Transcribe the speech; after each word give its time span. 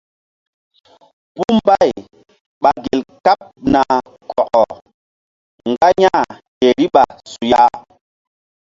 Puh 1.35 1.53
mbay 1.57 1.89
ɓa 2.61 2.69
gel 2.83 3.01
kaɓ 3.25 3.39
na 3.73 3.81
kɔkɔ 4.29 4.61
mgba 5.69 5.87
ya̧h 6.01 6.25
ke 6.57 6.67
riɓa 6.79 7.03
suya. 7.31 7.61